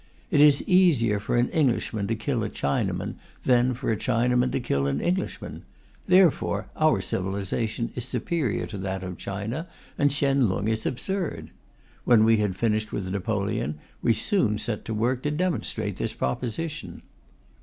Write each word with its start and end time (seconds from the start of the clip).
It 0.31 0.41
is 0.41 0.63
easier 0.63 1.19
for 1.19 1.35
an 1.37 1.49
Englishman 1.49 2.07
to 2.07 2.15
kill 2.15 2.43
a 2.43 2.49
Chinaman 2.49 3.17
than 3.45 3.75
for 3.75 3.91
a 3.91 3.95
Chinaman 3.95 4.51
to 4.51 4.59
kill 4.59 4.87
an 4.87 4.99
Englishman. 4.99 5.61
Therefore 6.07 6.71
our 6.75 7.01
civilization 7.01 7.91
is 7.93 8.03
superior 8.05 8.65
to 8.65 8.79
that 8.79 9.03
of 9.03 9.19
China, 9.19 9.67
and 9.99 10.09
Chien 10.09 10.49
Lung 10.49 10.67
is 10.67 10.87
absurd. 10.87 11.51
When 12.03 12.23
we 12.23 12.37
had 12.37 12.55
finished 12.55 12.91
with 12.91 13.11
Napoleon, 13.11 13.75
we 14.01 14.15
soon 14.15 14.57
set 14.57 14.85
to 14.85 14.93
work 14.95 15.21
to 15.21 15.29
demonstrate 15.29 15.97
this 15.97 16.13
proposition. 16.13 17.03